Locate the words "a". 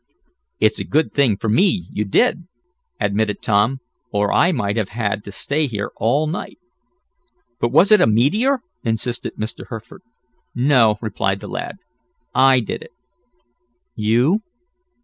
0.79-0.83, 8.01-8.07